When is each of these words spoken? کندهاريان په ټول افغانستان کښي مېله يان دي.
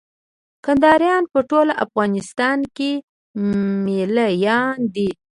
کندهاريان 0.65 1.23
په 1.33 1.39
ټول 1.49 1.67
افغانستان 1.85 2.57
کښي 2.75 2.91
مېله 3.83 4.27
يان 4.45 4.77
دي. 4.95 5.09